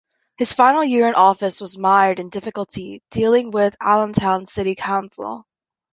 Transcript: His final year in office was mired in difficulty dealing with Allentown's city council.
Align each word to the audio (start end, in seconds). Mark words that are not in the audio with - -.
His 0.39 0.51
final 0.51 0.83
year 0.83 1.07
in 1.07 1.13
office 1.13 1.61
was 1.61 1.77
mired 1.77 2.19
in 2.19 2.29
difficulty 2.31 3.03
dealing 3.11 3.51
with 3.51 3.75
Allentown's 3.79 4.51
city 4.51 4.73
council. 4.73 5.45